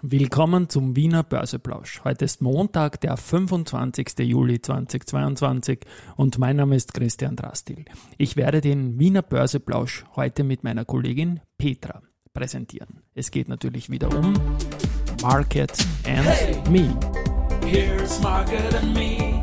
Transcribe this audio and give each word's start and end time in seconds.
Willkommen 0.00 0.68
zum 0.68 0.94
Wiener 0.94 1.24
Börseplausch. 1.24 2.02
Heute 2.04 2.24
ist 2.24 2.40
Montag, 2.40 3.00
der 3.00 3.16
25. 3.16 4.20
Juli 4.20 4.62
2022 4.62 5.80
und 6.14 6.38
mein 6.38 6.54
Name 6.54 6.76
ist 6.76 6.94
Christian 6.94 7.34
Drastil. 7.34 7.84
Ich 8.16 8.36
werde 8.36 8.60
den 8.60 9.00
Wiener 9.00 9.22
Börseplausch 9.22 10.04
heute 10.14 10.44
mit 10.44 10.62
meiner 10.62 10.84
Kollegin 10.84 11.40
Petra 11.58 12.00
präsentieren. 12.32 13.02
Es 13.14 13.32
geht 13.32 13.48
natürlich 13.48 13.90
wieder 13.90 14.16
um 14.16 14.34
Market 15.20 15.84
and 16.06 16.24
hey, 16.28 16.62
Me. 16.70 16.96
Here's 17.66 18.22
Market 18.22 18.72
and 18.76 18.94
Me. 18.94 19.37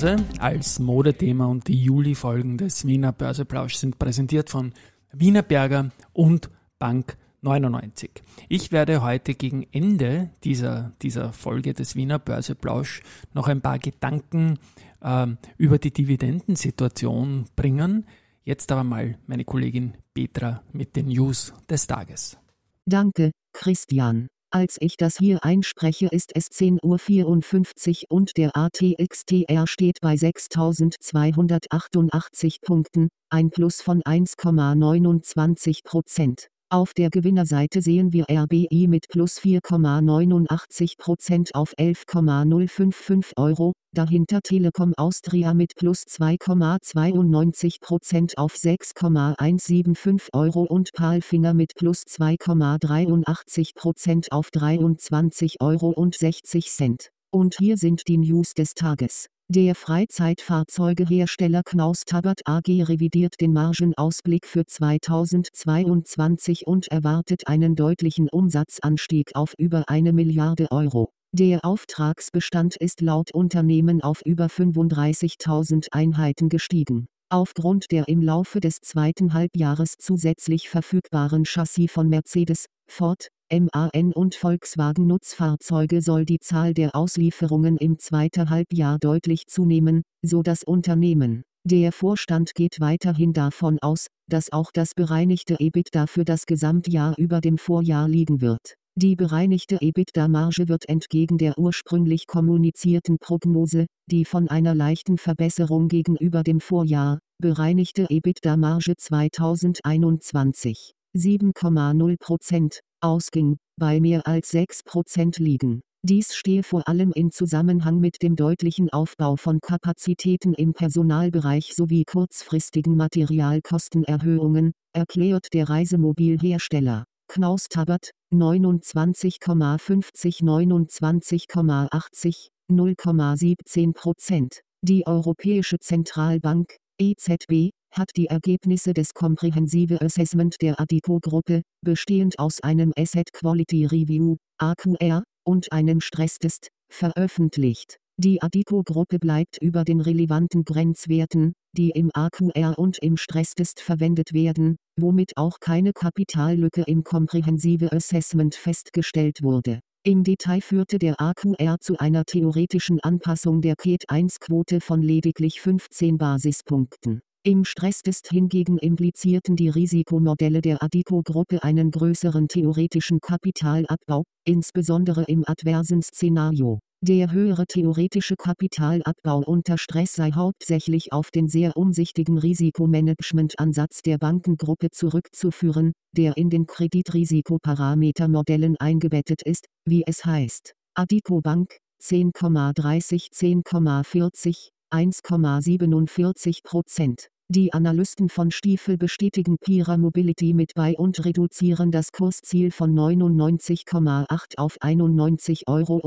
Börse 0.00 0.24
als 0.38 0.78
Modethema 0.78 1.44
und 1.44 1.68
die 1.68 1.84
Juli-Folgen 1.84 2.56
des 2.56 2.86
Wiener 2.86 3.12
Börseplausch 3.12 3.74
sind 3.74 3.98
präsentiert 3.98 4.48
von 4.48 4.72
Wiener 5.12 5.42
Berger 5.42 5.90
und 6.14 6.48
Bank 6.78 7.18
99. 7.42 8.10
Ich 8.48 8.72
werde 8.72 9.02
heute 9.02 9.34
gegen 9.34 9.66
Ende 9.72 10.30
dieser, 10.42 10.92
dieser 11.02 11.34
Folge 11.34 11.74
des 11.74 11.96
Wiener 11.96 12.18
Börseplausch 12.18 13.02
noch 13.34 13.46
ein 13.48 13.60
paar 13.60 13.78
Gedanken 13.78 14.58
äh, 15.02 15.26
über 15.58 15.76
die 15.76 15.92
Dividendensituation 15.92 17.44
bringen. 17.54 18.06
Jetzt 18.42 18.72
aber 18.72 18.84
mal 18.84 19.18
meine 19.26 19.44
Kollegin 19.44 19.98
Petra 20.14 20.62
mit 20.72 20.96
den 20.96 21.08
News 21.08 21.52
des 21.68 21.86
Tages. 21.86 22.38
Danke, 22.86 23.32
Christian. 23.52 24.28
Als 24.52 24.78
ich 24.80 24.96
das 24.96 25.16
hier 25.16 25.44
einspreche 25.44 26.08
ist 26.08 26.32
es 26.34 26.50
10.54 26.50 28.06
Uhr 28.10 28.16
und 28.16 28.36
der 28.36 28.56
ATXTR 28.56 29.68
steht 29.68 30.00
bei 30.00 30.16
6288 30.16 32.60
Punkten, 32.60 33.10
ein 33.28 33.50
Plus 33.50 33.80
von 33.80 34.02
1,29 34.02 35.84
Prozent. 35.84 36.50
Auf 36.72 36.94
der 36.94 37.10
Gewinnerseite 37.10 37.82
sehen 37.82 38.12
wir 38.12 38.26
RBI 38.30 38.86
mit 38.86 39.08
plus 39.08 39.40
4,89% 39.40 41.52
auf 41.52 41.74
11,055 41.76 43.36
Euro, 43.36 43.72
dahinter 43.92 44.40
Telekom 44.40 44.94
Austria 44.96 45.52
mit 45.52 45.74
plus 45.74 46.04
2,92% 46.04 48.36
auf 48.36 48.56
6,175 48.56 50.32
Euro 50.32 50.62
und 50.62 50.92
Palfinger 50.92 51.54
mit 51.54 51.74
plus 51.74 52.04
2,83% 52.06 54.30
auf 54.30 54.52
23 54.52 55.60
Euro 55.60 55.88
und 55.88 56.14
60 56.14 56.70
Cent. 56.70 57.10
Und 57.32 57.56
hier 57.58 57.78
sind 57.78 58.06
die 58.06 58.18
News 58.18 58.54
des 58.54 58.74
Tages. 58.74 59.26
Der 59.52 59.74
Freizeitfahrzeugehersteller 59.74 61.64
Knaus 61.64 62.04
Tabbert 62.04 62.42
AG 62.44 62.68
revidiert 62.68 63.40
den 63.40 63.52
Margenausblick 63.52 64.46
für 64.46 64.64
2022 64.64 66.68
und 66.68 66.86
erwartet 66.86 67.48
einen 67.48 67.74
deutlichen 67.74 68.28
Umsatzanstieg 68.28 69.34
auf 69.34 69.54
über 69.58 69.88
eine 69.88 70.12
Milliarde 70.12 70.70
Euro. 70.70 71.10
Der 71.32 71.64
Auftragsbestand 71.64 72.76
ist 72.76 73.00
laut 73.00 73.34
Unternehmen 73.34 74.02
auf 74.02 74.22
über 74.24 74.46
35.000 74.46 75.88
Einheiten 75.90 76.48
gestiegen. 76.48 77.08
Aufgrund 77.28 77.90
der 77.90 78.06
im 78.06 78.22
Laufe 78.22 78.60
des 78.60 78.80
zweiten 78.80 79.34
Halbjahres 79.34 79.96
zusätzlich 79.98 80.68
verfügbaren 80.68 81.44
Chassis 81.44 81.90
von 81.90 82.08
Mercedes, 82.08 82.66
Ford, 82.86 83.26
MAN 83.50 84.12
und 84.12 84.34
Volkswagen 84.34 85.06
Nutzfahrzeuge 85.06 86.02
soll 86.02 86.24
die 86.24 86.38
Zahl 86.38 86.72
der 86.72 86.94
Auslieferungen 86.94 87.76
im 87.76 87.98
zweiten 87.98 88.48
Halbjahr 88.48 88.98
deutlich 88.98 89.46
zunehmen, 89.48 90.02
so 90.22 90.42
das 90.42 90.62
Unternehmen. 90.62 91.42
Der 91.64 91.92
Vorstand 91.92 92.54
geht 92.54 92.80
weiterhin 92.80 93.32
davon 93.32 93.78
aus, 93.80 94.06
dass 94.28 94.52
auch 94.52 94.70
das 94.72 94.94
bereinigte 94.94 95.56
EBITDA 95.58 96.06
für 96.06 96.24
das 96.24 96.46
Gesamtjahr 96.46 97.14
über 97.18 97.40
dem 97.40 97.58
Vorjahr 97.58 98.08
liegen 98.08 98.40
wird. 98.40 98.76
Die 98.96 99.16
bereinigte 99.16 99.80
EBITDA-Marge 99.80 100.68
wird 100.68 100.88
entgegen 100.88 101.36
der 101.38 101.58
ursprünglich 101.58 102.26
kommunizierten 102.26 103.18
Prognose, 103.18 103.86
die 104.10 104.24
von 104.24 104.48
einer 104.48 104.74
leichten 104.74 105.18
Verbesserung 105.18 105.88
gegenüber 105.88 106.42
dem 106.42 106.60
Vorjahr, 106.60 107.18
bereinigte 107.38 108.06
EBITDA-Marge 108.10 108.94
2021 108.96 110.92
7,0% 111.16 112.80
ausging, 113.00 113.56
bei 113.78 114.00
mehr 114.00 114.26
als 114.26 114.52
6% 114.52 115.42
liegen. 115.42 115.80
Dies 116.02 116.34
stehe 116.34 116.62
vor 116.62 116.88
allem 116.88 117.12
in 117.12 117.30
Zusammenhang 117.30 118.00
mit 118.00 118.22
dem 118.22 118.34
deutlichen 118.34 118.90
Aufbau 118.90 119.36
von 119.36 119.60
Kapazitäten 119.60 120.54
im 120.54 120.72
Personalbereich 120.72 121.74
sowie 121.74 122.04
kurzfristigen 122.04 122.96
Materialkostenerhöhungen, 122.96 124.72
erklärt 124.94 125.52
der 125.52 125.68
Reisemobilhersteller. 125.68 127.04
Knaus 127.28 127.68
Tabbert, 127.68 128.12
29,50 128.32 130.42
29,80, 130.42 132.48
0,17% 132.70 134.60
Die 134.82 135.06
Europäische 135.06 135.78
Zentralbank, 135.78 136.76
EZB, 136.98 137.72
hat 137.92 138.10
die 138.16 138.26
Ergebnisse 138.26 138.94
des 138.94 139.14
Comprehensive 139.14 140.00
Assessment 140.00 140.56
der 140.60 140.80
Adico-Gruppe, 140.80 141.62
bestehend 141.84 142.38
aus 142.38 142.60
einem 142.62 142.92
Asset 142.96 143.32
Quality 143.32 143.86
Review, 143.86 144.36
AQR, 144.58 145.22
und 145.44 145.72
einem 145.72 146.00
Stresstest, 146.00 146.68
veröffentlicht. 146.92 147.98
Die 148.18 148.42
Adico-Gruppe 148.42 149.18
bleibt 149.18 149.56
über 149.62 149.84
den 149.84 150.00
relevanten 150.00 150.64
Grenzwerten, 150.64 151.54
die 151.76 151.90
im 151.90 152.10
AQR 152.12 152.78
und 152.78 152.98
im 152.98 153.16
Stresstest 153.16 153.80
verwendet 153.80 154.34
werden, 154.34 154.76
womit 154.98 155.36
auch 155.36 155.58
keine 155.60 155.92
Kapitallücke 155.92 156.82
im 156.82 157.02
Comprehensive 157.02 157.92
Assessment 157.92 158.54
festgestellt 158.54 159.42
wurde. 159.42 159.80
Im 160.02 160.24
Detail 160.24 160.60
führte 160.60 160.98
der 160.98 161.20
AQR 161.20 161.76
zu 161.80 161.98
einer 161.98 162.24
theoretischen 162.24 163.00
Anpassung 163.00 163.60
der 163.60 163.76
CAT-1-Quote 163.76 164.80
von 164.80 165.02
lediglich 165.02 165.60
15 165.60 166.18
Basispunkten. 166.18 167.20
Im 167.42 167.64
Stresstest 167.64 168.28
hingegen 168.28 168.76
implizierten 168.76 169.56
die 169.56 169.70
Risikomodelle 169.70 170.60
der 170.60 170.82
Adico-Gruppe 170.82 171.64
einen 171.64 171.90
größeren 171.90 172.48
theoretischen 172.48 173.20
Kapitalabbau, 173.20 174.24
insbesondere 174.44 175.24
im 175.24 175.44
adversen 175.46 176.02
Szenario. 176.02 176.80
Der 177.00 177.32
höhere 177.32 177.64
theoretische 177.64 178.36
Kapitalabbau 178.36 179.38
unter 179.38 179.78
Stress 179.78 180.12
sei 180.12 180.32
hauptsächlich 180.32 181.14
auf 181.14 181.30
den 181.30 181.48
sehr 181.48 181.78
umsichtigen 181.78 182.36
Risikomanagementansatz 182.36 184.02
der 184.02 184.18
Bankengruppe 184.18 184.90
zurückzuführen, 184.90 185.92
der 186.14 186.36
in 186.36 186.50
den 186.50 186.66
Kreditrisikoparametermodellen 186.66 188.76
eingebettet 188.76 189.40
ist, 189.40 189.64
wie 189.86 190.04
es 190.06 190.26
heißt. 190.26 190.74
Adico 190.94 191.40
Bank 191.40 191.78
10,30 192.02 193.32
10,40 193.32 194.68
1,47 194.92 196.62
Prozent. 196.62 197.28
Die 197.48 197.72
Analysten 197.72 198.28
von 198.28 198.50
Stiefel 198.50 198.96
bestätigen 198.96 199.56
Pira 199.58 199.96
Mobility 199.96 200.54
mit 200.54 200.74
bei 200.74 200.94
und 200.96 201.24
reduzieren 201.24 201.90
das 201.90 202.12
Kursziel 202.12 202.70
von 202.70 202.94
99,8 202.94 204.58
auf 204.58 204.76
91,60 204.80 205.66
Euro. 205.66 206.00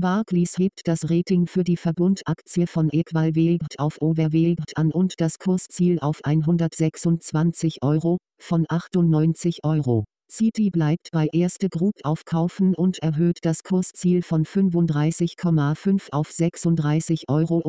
Barclays 0.00 0.56
hebt 0.58 0.80
das 0.84 1.10
Rating 1.10 1.46
für 1.46 1.62
die 1.62 1.76
Verbundaktie 1.76 2.66
von 2.66 2.88
Equalweight 2.90 3.78
auf 3.78 4.00
Overweight 4.00 4.76
an 4.76 4.90
und 4.90 5.20
das 5.20 5.38
Kursziel 5.38 5.98
auf 6.00 6.24
126 6.24 7.82
Euro, 7.82 8.18
von 8.40 8.64
98 8.68 9.62
Euro. 9.62 10.06
Citi 10.30 10.70
bleibt 10.70 11.10
bei 11.10 11.28
Erste 11.32 11.68
Group 11.68 11.96
aufkaufen 12.04 12.76
und 12.76 13.00
erhöht 13.00 13.38
das 13.42 13.64
Kursziel 13.64 14.22
von 14.22 14.44
35,5 14.44 16.12
auf 16.12 16.30
36,50 16.30 17.28
Euro. 17.28 17.60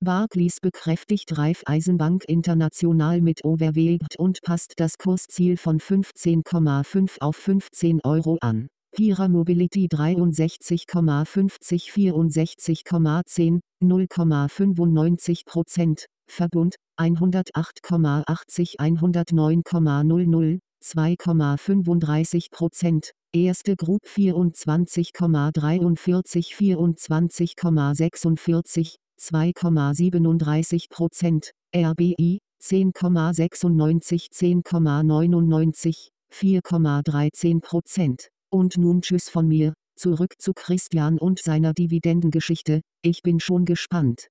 Barclays 0.00 0.60
bekräftigt 0.60 1.38
Raiffeisenbank 1.38 2.24
International 2.28 3.22
mit 3.22 3.42
Overweight 3.42 4.18
und 4.18 4.42
passt 4.42 4.74
das 4.76 4.98
Kursziel 4.98 5.56
von 5.56 5.80
15,5 5.80 7.12
auf 7.20 7.36
15 7.36 8.02
Euro 8.04 8.36
an. 8.42 8.68
Pira 8.94 9.28
Mobility 9.28 9.86
63,50 9.86 11.90
64,10 11.90 13.60
0,95% 13.82 16.04
Verbund 16.26 16.74
108,80 16.98 18.78
109,00 18.78 20.58
2,35 20.84 22.50
Prozent, 22.50 23.12
erste 23.32 23.74
Group 23.74 24.02
24,43 24.04 26.54
24,46, 26.54 28.96
2,37 29.18 30.90
Prozent, 30.90 31.52
RBI 31.74 32.40
10,96 32.62 34.28
10,99, 34.30 36.10
4,13 36.30 37.60
Prozent. 37.60 38.28
Und 38.50 38.76
nun 38.76 39.00
Tschüss 39.00 39.30
von 39.30 39.48
mir, 39.48 39.72
Zurück 39.96 40.34
zu 40.38 40.52
Christian 40.54 41.18
und 41.18 41.38
seiner 41.38 41.72
Dividendengeschichte. 41.72 42.80
Ich 43.02 43.22
bin 43.22 43.38
schon 43.38 43.64
gespannt. 43.64 44.26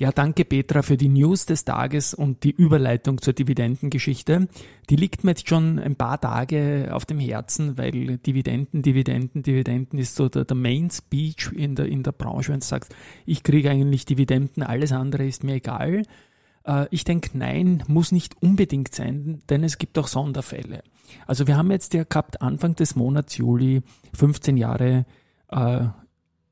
Ja, 0.00 0.12
danke 0.12 0.46
Petra 0.46 0.80
für 0.80 0.96
die 0.96 1.10
News 1.10 1.44
des 1.44 1.66
Tages 1.66 2.14
und 2.14 2.42
die 2.42 2.52
Überleitung 2.52 3.20
zur 3.20 3.34
Dividendengeschichte. 3.34 4.48
Die 4.88 4.96
liegt 4.96 5.24
mir 5.24 5.32
jetzt 5.32 5.46
schon 5.46 5.78
ein 5.78 5.94
paar 5.94 6.18
Tage 6.18 6.88
auf 6.90 7.04
dem 7.04 7.18
Herzen, 7.18 7.76
weil 7.76 8.16
Dividenden, 8.16 8.80
Dividenden, 8.80 9.42
Dividenden 9.42 9.98
ist 9.98 10.14
so 10.14 10.30
der, 10.30 10.46
der 10.46 10.56
Main 10.56 10.88
Speech 10.88 11.52
in 11.54 11.74
der, 11.74 11.84
in 11.84 12.02
der 12.02 12.12
Branche, 12.12 12.50
wenn 12.50 12.60
du 12.60 12.64
sagst, 12.64 12.96
ich 13.26 13.42
kriege 13.42 13.70
eigentlich 13.70 14.06
Dividenden, 14.06 14.62
alles 14.62 14.90
andere 14.90 15.26
ist 15.26 15.44
mir 15.44 15.56
egal. 15.56 16.04
Äh, 16.64 16.86
ich 16.90 17.04
denke, 17.04 17.36
nein, 17.36 17.84
muss 17.86 18.10
nicht 18.10 18.40
unbedingt 18.40 18.94
sein, 18.94 19.42
denn 19.50 19.64
es 19.64 19.76
gibt 19.76 19.98
auch 19.98 20.08
Sonderfälle. 20.08 20.82
Also 21.26 21.46
wir 21.46 21.58
haben 21.58 21.70
jetzt 21.70 21.92
ja 21.92 22.04
gehabt 22.04 22.40
Anfang 22.40 22.74
des 22.74 22.96
Monats 22.96 23.36
Juli 23.36 23.82
15 24.14 24.56
Jahre 24.56 25.04
äh, 25.50 25.88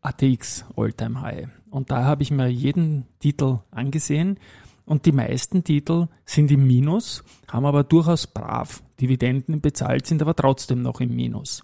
ATX 0.02 0.66
Alltime 0.76 1.22
High. 1.22 1.48
Und 1.70 1.90
da 1.90 2.04
habe 2.04 2.22
ich 2.22 2.30
mir 2.30 2.48
jeden 2.48 3.06
Titel 3.20 3.58
angesehen 3.70 4.38
und 4.84 5.04
die 5.04 5.12
meisten 5.12 5.64
Titel 5.64 6.08
sind 6.24 6.50
im 6.50 6.66
Minus, 6.66 7.22
haben 7.46 7.66
aber 7.66 7.84
durchaus 7.84 8.26
brav 8.26 8.82
Dividenden 9.00 9.60
bezahlt, 9.60 10.06
sind 10.06 10.22
aber 10.22 10.34
trotzdem 10.34 10.82
noch 10.82 11.00
im 11.00 11.14
Minus. 11.14 11.62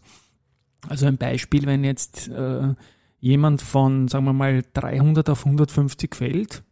Also 0.88 1.06
ein 1.06 1.16
Beispiel, 1.16 1.66
wenn 1.66 1.84
jetzt 1.84 2.28
äh, 2.28 2.74
jemand 3.20 3.62
von, 3.62 4.08
sagen 4.08 4.26
wir 4.26 4.34
mal, 4.34 4.62
300 4.74 5.30
auf 5.30 5.46
150 5.46 6.14
fällt, 6.14 6.62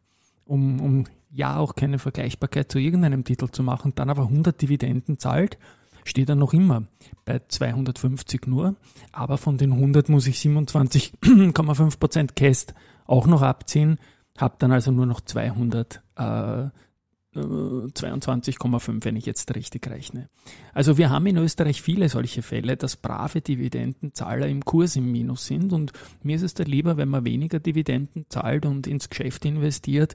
um, 0.45 0.81
um 0.81 1.05
ja 1.31 1.57
auch 1.57 1.75
keine 1.75 1.99
Vergleichbarkeit 1.99 2.71
zu 2.71 2.79
irgendeinem 2.79 3.25
Titel 3.25 3.49
zu 3.49 3.63
machen, 3.63 3.95
dann 3.95 4.11
aber 4.11 4.25
100 4.25 4.61
Dividenden 4.61 5.19
zahlt, 5.19 5.57
steht 6.05 6.29
er 6.29 6.35
noch 6.35 6.53
immer 6.53 6.85
bei 7.25 7.41
250 7.47 8.47
nur, 8.47 8.77
aber 9.13 9.39
von 9.39 9.59
den 9.59 9.73
100 9.73 10.09
muss 10.09 10.27
ich 10.27 10.37
27,5% 10.37 12.33
Cast 12.37 12.75
auch 13.07 13.27
noch 13.27 13.43
abziehen, 13.43 13.99
habe 14.39 14.57
dann 14.59 14.73
also 14.73 14.91
nur 14.91 15.07
noch 15.07 15.21
200 15.21 16.03
äh, 16.17 16.69
22,5, 17.35 18.91
äh, 18.99 19.05
wenn 19.05 19.17
ich 19.17 19.25
jetzt 19.25 19.55
richtig 19.55 19.87
rechne. 19.89 20.29
Also 20.75 20.99
wir 20.99 21.11
haben 21.11 21.27
in 21.27 21.39
Österreich 21.39 21.81
viele 21.81 22.09
solche 22.09 22.43
Fälle, 22.43 22.77
dass 22.77 22.97
brave 22.97 23.41
Dividendenzahler 23.41 24.49
im 24.49 24.65
Kurs 24.65 24.97
im 24.97 25.11
Minus 25.11 25.47
sind 25.47 25.73
und 25.73 25.93
mir 26.23 26.37
ist 26.37 26.43
es 26.43 26.55
da 26.55 26.65
lieber, 26.65 26.97
wenn 26.97 27.09
man 27.09 27.25
weniger 27.25 27.59
Dividenden 27.59 28.27
zahlt 28.29 28.67
und 28.67 28.87
ins 28.87 29.09
Geschäft 29.09 29.45
investiert. 29.45 30.15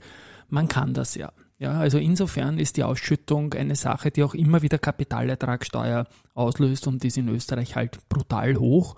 Man 0.50 0.68
kann 0.68 0.94
das 0.94 1.16
ja. 1.16 1.32
Ja, 1.60 1.80
also 1.80 1.98
insofern 1.98 2.60
ist 2.60 2.78
die 2.78 2.84
Ausschüttung 2.84 3.54
eine 3.54 3.76
Sache, 3.76 4.12
die 4.12 4.24
auch 4.24 4.36
immer 4.36 4.62
wieder 4.62 4.78
Kapitalertragssteuer 4.78 6.06
auslöst 6.36 6.86
und 6.88 7.02
die 7.02 7.08
ist 7.08 7.18
in 7.18 7.30
Österreich 7.30 7.76
halt 7.76 7.98
brutal 8.10 8.58
hoch. 8.58 8.96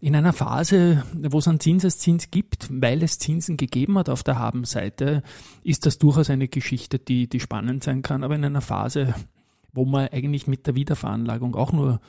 In 0.00 0.14
einer 0.14 0.34
Phase, 0.34 1.02
wo 1.14 1.38
es 1.38 1.48
einen 1.48 1.60
Zinseszins 1.60 2.30
gibt, 2.30 2.68
weil 2.70 3.02
es 3.02 3.18
Zinsen 3.18 3.56
gegeben 3.56 3.96
hat 3.96 4.10
auf 4.10 4.22
der 4.22 4.38
Habenseite, 4.38 5.22
ist 5.62 5.86
das 5.86 5.96
durchaus 5.96 6.28
eine 6.28 6.46
Geschichte, 6.46 6.98
die, 6.98 7.26
die 7.26 7.40
spannend 7.40 7.84
sein 7.84 8.02
kann. 8.02 8.22
Aber 8.22 8.34
in 8.34 8.44
einer 8.44 8.60
Phase, 8.60 9.14
wo 9.72 9.86
man 9.86 10.08
eigentlich 10.08 10.46
mit 10.46 10.66
der 10.66 10.74
Wiederveranlagung 10.74 11.56
auch 11.56 11.72
nur 11.72 12.02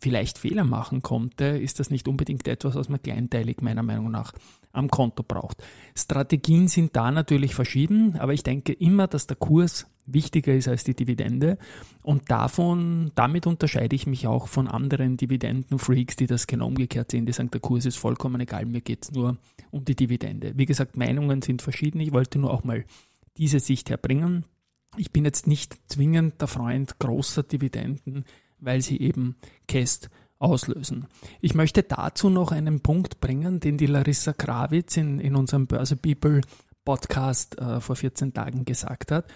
vielleicht 0.00 0.38
Fehler 0.38 0.64
machen 0.64 1.02
konnte, 1.02 1.44
ist 1.44 1.80
das 1.80 1.90
nicht 1.90 2.08
unbedingt 2.08 2.48
etwas, 2.48 2.76
was 2.76 2.88
man 2.88 3.02
kleinteilig 3.02 3.60
meiner 3.60 3.82
Meinung 3.82 4.10
nach 4.10 4.32
am 4.78 4.88
Konto 4.88 5.22
braucht. 5.22 5.62
Strategien 5.94 6.68
sind 6.68 6.96
da 6.96 7.10
natürlich 7.10 7.54
verschieden, 7.54 8.16
aber 8.18 8.32
ich 8.32 8.42
denke 8.42 8.72
immer, 8.72 9.06
dass 9.06 9.26
der 9.26 9.36
Kurs 9.36 9.86
wichtiger 10.06 10.54
ist 10.54 10.68
als 10.68 10.84
die 10.84 10.94
Dividende 10.94 11.58
und 12.02 12.30
davon, 12.30 13.12
damit 13.14 13.46
unterscheide 13.46 13.94
ich 13.94 14.06
mich 14.06 14.26
auch 14.26 14.48
von 14.48 14.66
anderen 14.66 15.16
Dividendenfreaks, 15.16 16.16
die 16.16 16.26
das 16.26 16.46
genau 16.46 16.68
umgekehrt 16.68 17.10
sehen, 17.10 17.26
die 17.26 17.32
sagen, 17.32 17.50
der 17.50 17.60
Kurs 17.60 17.84
ist 17.84 17.98
vollkommen 17.98 18.40
egal, 18.40 18.64
mir 18.64 18.80
geht 18.80 19.04
es 19.04 19.12
nur 19.12 19.36
um 19.70 19.84
die 19.84 19.96
Dividende. 19.96 20.52
Wie 20.56 20.66
gesagt, 20.66 20.96
Meinungen 20.96 21.42
sind 21.42 21.60
verschieden, 21.60 22.00
ich 22.00 22.12
wollte 22.12 22.38
nur 22.38 22.52
auch 22.52 22.64
mal 22.64 22.84
diese 23.36 23.60
Sicht 23.60 23.90
herbringen. 23.90 24.44
Ich 24.96 25.12
bin 25.12 25.24
jetzt 25.24 25.46
nicht 25.46 25.76
zwingend 25.90 26.40
der 26.40 26.48
Freund 26.48 26.98
großer 26.98 27.42
Dividenden, 27.42 28.24
weil 28.58 28.80
sie 28.80 29.00
eben 29.00 29.36
Käst 29.66 30.08
auslösen. 30.38 31.06
Ich 31.40 31.54
möchte 31.54 31.82
dazu 31.82 32.30
noch 32.30 32.52
einen 32.52 32.80
Punkt 32.80 33.20
bringen, 33.20 33.60
den 33.60 33.76
die 33.76 33.86
Larissa 33.86 34.32
Krawitz 34.32 34.96
in, 34.96 35.18
in 35.18 35.36
unserem 35.36 35.66
Börse 35.66 35.96
People 35.96 36.40
Podcast 36.84 37.58
äh, 37.58 37.80
vor 37.80 37.96
14 37.96 38.32
Tagen 38.32 38.64
gesagt 38.64 39.10
hat, 39.10 39.26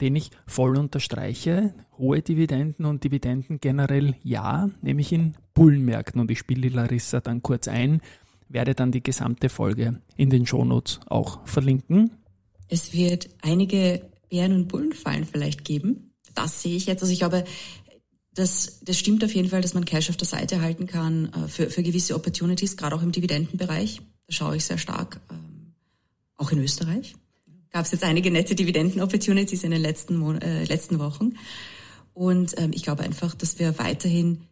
den 0.00 0.16
ich 0.16 0.30
voll 0.46 0.78
unterstreiche. 0.78 1.74
Hohe 1.98 2.22
Dividenden 2.22 2.86
und 2.86 3.04
Dividenden 3.04 3.60
generell 3.60 4.14
ja, 4.22 4.70
nämlich 4.80 5.12
in 5.12 5.34
Bullenmärkten. 5.54 6.20
Und 6.20 6.30
ich 6.30 6.38
spiele 6.38 6.62
die 6.62 6.74
Larissa 6.74 7.20
dann 7.20 7.42
kurz 7.42 7.68
ein, 7.68 8.00
werde 8.48 8.74
dann 8.74 8.92
die 8.92 9.02
gesamte 9.02 9.48
Folge 9.48 10.00
in 10.16 10.30
den 10.30 10.46
Shownotes 10.46 11.00
auch 11.06 11.46
verlinken. 11.46 12.12
Es 12.68 12.94
wird 12.94 13.28
einige 13.42 14.08
Bären- 14.30 14.54
und 14.54 14.68
Bullenfallen 14.68 15.26
vielleicht 15.26 15.64
geben. 15.64 16.14
Das 16.34 16.62
sehe 16.62 16.76
ich 16.76 16.86
jetzt. 16.86 17.02
Also 17.02 17.12
ich 17.12 17.18
glaube, 17.18 17.44
das, 18.34 18.80
das 18.82 18.98
stimmt 18.98 19.22
auf 19.24 19.34
jeden 19.34 19.48
Fall, 19.48 19.60
dass 19.60 19.74
man 19.74 19.84
Cash 19.84 20.08
auf 20.08 20.16
der 20.16 20.26
Seite 20.26 20.60
halten 20.60 20.86
kann 20.86 21.32
äh, 21.32 21.48
für, 21.48 21.70
für 21.70 21.82
gewisse 21.82 22.14
Opportunities, 22.14 22.76
gerade 22.76 22.96
auch 22.96 23.02
im 23.02 23.12
Dividendenbereich. 23.12 24.00
Da 24.26 24.32
schaue 24.32 24.56
ich 24.56 24.64
sehr 24.64 24.78
stark, 24.78 25.20
ähm, 25.30 25.74
auch 26.36 26.50
in 26.50 26.58
Österreich. 26.58 27.14
Gab 27.70 27.84
es 27.84 27.92
jetzt 27.92 28.04
einige 28.04 28.30
nette 28.30 28.54
Dividenden-Opportunities 28.54 29.64
in 29.64 29.70
den 29.70 29.82
letzten, 29.82 30.16
Mon 30.16 30.40
äh, 30.40 30.64
letzten 30.64 30.98
Wochen. 30.98 31.34
Und 32.14 32.58
ähm, 32.58 32.70
ich 32.74 32.82
glaube 32.82 33.02
einfach, 33.02 33.34
dass 33.34 33.58
wir 33.58 33.78
weiterhin, 33.78 34.42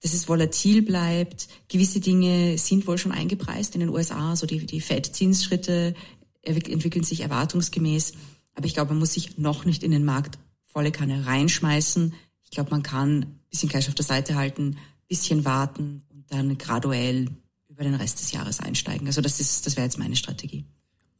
dass 0.00 0.14
es 0.14 0.28
volatil 0.28 0.82
bleibt. 0.82 1.48
Gewisse 1.68 2.00
Dinge 2.00 2.58
sind 2.58 2.86
wohl 2.86 2.98
schon 2.98 3.12
eingepreist 3.12 3.74
in 3.74 3.80
den 3.80 3.88
USA, 3.88 4.34
so 4.36 4.46
die, 4.46 4.66
die 4.66 4.80
Fed-Zinsschritte 4.80 5.94
entwickeln 6.42 7.04
sich 7.04 7.20
erwartungsgemäß. 7.20 8.12
Aber 8.54 8.66
ich 8.66 8.74
glaube, 8.74 8.90
man 8.90 8.98
muss 8.98 9.12
sich 9.12 9.38
noch 9.38 9.64
nicht 9.64 9.84
in 9.84 9.92
den 9.92 10.04
Markt 10.04 10.38
volle 10.66 10.90
Kanne 10.90 11.26
reinschmeißen. 11.26 12.14
Ich 12.52 12.56
glaube, 12.56 12.70
man 12.70 12.82
kann 12.82 13.20
ein 13.20 13.40
bisschen 13.48 13.70
Cash 13.70 13.88
auf 13.88 13.94
der 13.94 14.04
Seite 14.04 14.34
halten, 14.34 14.76
bisschen 15.08 15.46
warten 15.46 16.02
und 16.10 16.30
dann 16.30 16.58
graduell 16.58 17.30
über 17.70 17.82
den 17.82 17.94
Rest 17.94 18.20
des 18.20 18.30
Jahres 18.32 18.60
einsteigen. 18.60 19.06
Also 19.06 19.22
das 19.22 19.40
ist, 19.40 19.64
das 19.64 19.76
wäre 19.76 19.86
jetzt 19.86 19.98
meine 19.98 20.16
Strategie. 20.16 20.66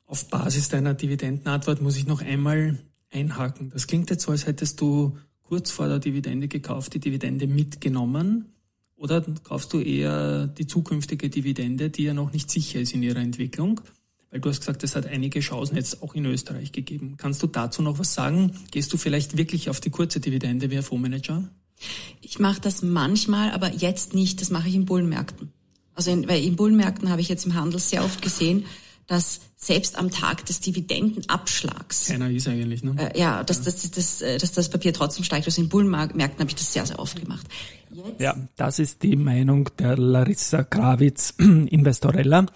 Auf 0.04 0.28
Basis 0.28 0.68
deiner 0.68 0.92
Dividendenantwort 0.92 1.80
muss 1.80 1.96
ich 1.96 2.04
noch 2.04 2.20
einmal 2.20 2.78
einhaken. 3.10 3.70
Das 3.70 3.86
klingt 3.86 4.10
jetzt 4.10 4.24
so, 4.24 4.30
als 4.30 4.44
hättest 4.44 4.78
du 4.82 5.16
kurz 5.40 5.70
vor 5.70 5.88
der 5.88 6.00
Dividende 6.00 6.48
gekauft, 6.48 6.92
die 6.92 7.00
Dividende 7.00 7.46
mitgenommen. 7.46 8.52
Oder 8.94 9.22
kaufst 9.42 9.72
du 9.72 9.80
eher 9.80 10.48
die 10.48 10.66
zukünftige 10.66 11.30
Dividende, 11.30 11.88
die 11.88 12.02
ja 12.02 12.12
noch 12.12 12.34
nicht 12.34 12.50
sicher 12.50 12.78
ist 12.78 12.92
in 12.92 13.02
ihrer 13.02 13.20
Entwicklung? 13.20 13.80
Weil 14.32 14.40
du 14.40 14.48
hast 14.48 14.60
gesagt, 14.60 14.82
es 14.82 14.96
hat 14.96 15.06
einige 15.06 15.40
Chancen 15.40 15.76
jetzt 15.76 16.02
auch 16.02 16.14
in 16.14 16.24
Österreich 16.24 16.72
gegeben. 16.72 17.16
Kannst 17.18 17.42
du 17.42 17.46
dazu 17.46 17.82
noch 17.82 17.98
was 17.98 18.14
sagen? 18.14 18.52
Gehst 18.70 18.90
du 18.92 18.96
vielleicht 18.96 19.36
wirklich 19.36 19.68
auf 19.68 19.78
die 19.78 19.90
kurze 19.90 20.20
Dividende 20.20 20.70
wie 20.70 20.80
Fondsmanager? 20.80 21.44
Ich 22.22 22.38
mache 22.38 22.60
das 22.60 22.82
manchmal, 22.82 23.50
aber 23.50 23.74
jetzt 23.74 24.14
nicht. 24.14 24.40
Das 24.40 24.48
mache 24.48 24.68
ich 24.68 24.74
in 24.74 24.86
Bullenmärkten. 24.86 25.52
Also 25.94 26.10
in, 26.10 26.26
weil 26.28 26.42
in 26.42 26.56
Bullenmärkten 26.56 27.10
habe 27.10 27.20
ich 27.20 27.28
jetzt 27.28 27.44
im 27.44 27.54
Handel 27.54 27.78
sehr 27.78 28.02
oft 28.02 28.22
gesehen, 28.22 28.64
dass 29.06 29.40
selbst 29.56 29.98
am 29.98 30.10
Tag 30.10 30.46
des 30.46 30.60
Dividendenabschlags 30.60 32.06
keiner 32.06 32.30
ist 32.30 32.48
eigentlich, 32.48 32.82
ne? 32.82 32.94
Äh, 32.96 33.18
ja, 33.18 33.44
dass, 33.44 33.58
ja. 33.58 33.64
Dass, 33.64 33.76
dass, 33.82 33.90
dass, 33.90 34.22
äh, 34.22 34.38
dass 34.38 34.52
das 34.52 34.70
Papier 34.70 34.94
trotzdem 34.94 35.24
steigt. 35.24 35.44
Also 35.44 35.60
in 35.60 35.68
Bullenmärkten 35.68 36.22
habe 36.22 36.48
ich 36.48 36.54
das 36.54 36.72
sehr, 36.72 36.86
sehr 36.86 36.98
oft 36.98 37.20
gemacht. 37.20 37.46
Jetzt. 37.90 38.20
Ja, 38.20 38.34
das 38.56 38.78
ist 38.78 39.02
die 39.02 39.16
Meinung 39.16 39.68
der 39.78 39.98
Larissa 39.98 40.64
Krawitz, 40.64 41.34
Investorella 41.38 42.46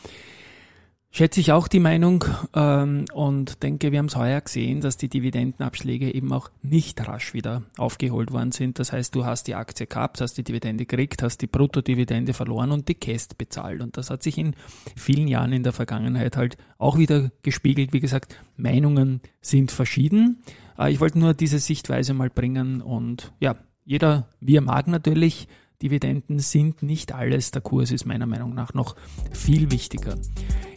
schätze 1.17 1.41
ich 1.41 1.51
auch 1.51 1.67
die 1.67 1.81
Meinung 1.81 2.27
ähm, 2.55 3.07
und 3.15 3.63
denke, 3.63 3.91
wir 3.91 4.01
haben 4.01 4.07
es 4.07 4.17
heuer 4.17 4.39
gesehen, 4.43 4.83
dass 4.83 4.99
die 4.99 5.09
Dividendenabschläge 5.09 6.13
eben 6.13 6.31
auch 6.31 6.51
nicht 6.61 7.09
rasch 7.09 7.33
wieder 7.33 7.63
aufgeholt 7.79 8.33
worden 8.33 8.53
sind. 8.53 8.79
Das 8.79 8.93
heißt, 8.93 9.15
du 9.15 9.25
hast 9.25 9.47
die 9.47 9.55
Aktie 9.55 9.87
gehabt, 9.87 10.21
hast 10.21 10.35
die 10.35 10.45
Dividende 10.45 10.85
gekriegt, 10.85 11.23
hast 11.23 11.41
die 11.41 11.47
Bruttodividende 11.47 12.35
verloren 12.35 12.71
und 12.71 12.89
die 12.89 12.95
Käst 12.95 13.39
bezahlt. 13.39 13.81
Und 13.81 13.97
das 13.97 14.11
hat 14.11 14.23
sich 14.23 14.37
in 14.37 14.55
vielen 14.95 15.27
Jahren 15.27 15.55
in 15.55 15.63
der 15.63 15.73
Vergangenheit 15.73 16.37
halt 16.37 16.59
auch 16.77 16.99
wieder 16.99 17.31
gespiegelt. 17.43 17.95
Wie 17.95 18.01
gesagt, 18.01 18.39
Meinungen 18.59 19.23
sind 19.41 19.73
verschieden. 19.73 20.43
Äh, 20.79 20.93
ich 20.93 21.01
wollte 21.01 21.19
nur 21.19 21.33
diese 21.33 21.61
Sichtweise 21.61 22.13
mal 22.13 22.29
bringen 22.29 22.83
und 22.83 23.33
ja, 23.41 23.57
jeder, 23.87 24.29
wie 24.41 24.57
er 24.57 24.63
mag 24.63 24.87
natürlich. 24.87 25.49
Dividenden 25.83 26.39
sind 26.39 26.83
nicht 26.83 27.13
alles. 27.13 27.51
Der 27.51 27.63
Kurs 27.63 27.91
ist 27.91 28.07
meiner 28.07 28.27
Meinung 28.27 28.55
nach 28.55 28.75
noch 28.75 28.97
viel 29.33 29.71
wichtiger. 29.71 30.15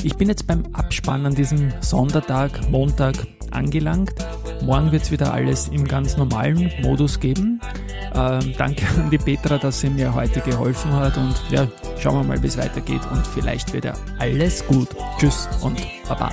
Ich 0.03 0.15
bin 0.15 0.27
jetzt 0.27 0.47
beim 0.47 0.65
Abspann 0.73 1.25
an 1.25 1.35
diesem 1.35 1.71
Sondertag, 1.81 2.69
Montag 2.69 3.15
angelangt. 3.51 4.13
Morgen 4.63 4.91
wird 4.91 5.03
es 5.03 5.11
wieder 5.11 5.33
alles 5.33 5.69
im 5.69 5.85
ganz 5.85 6.17
normalen 6.17 6.71
Modus 6.81 7.19
geben. 7.19 7.61
Ähm, 8.13 8.53
danke 8.57 8.87
an 8.97 9.09
die 9.09 9.17
Petra, 9.17 9.57
dass 9.57 9.81
sie 9.81 9.89
mir 9.89 10.13
heute 10.13 10.41
geholfen 10.41 10.91
hat 10.91 11.17
und 11.17 11.35
ja, 11.49 11.67
schauen 11.99 12.15
wir 12.15 12.23
mal, 12.23 12.43
wie 12.43 12.47
es 12.47 12.57
weitergeht 12.57 13.01
und 13.11 13.25
vielleicht 13.27 13.73
wird 13.73 13.85
ja 13.85 13.93
alles 14.17 14.65
gut. 14.65 14.89
Tschüss 15.19 15.47
und 15.61 15.79
Baba. 16.07 16.31